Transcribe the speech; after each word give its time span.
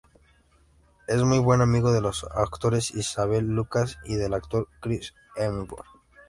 Es 1.07 1.21
muy 1.21 1.37
buen 1.37 1.61
amigo 1.61 1.91
de 1.91 2.01
los 2.01 2.23
actores 2.23 2.89
Isabel 2.89 3.45
Lucas 3.49 3.99
y 4.03 4.15
del 4.15 4.33
actor 4.33 4.67
Chris 4.79 5.13
Hemsworth. 5.35 5.85